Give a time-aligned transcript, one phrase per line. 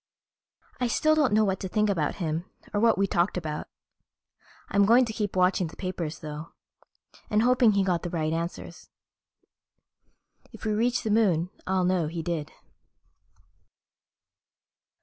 [0.79, 3.67] I still don't know what to think about him or what we talked about.
[4.69, 6.53] I'm going to keep watching the papers though,
[7.29, 8.89] and hoping he got the right answers.
[10.51, 12.51] If we reach the Moon I'll know he did....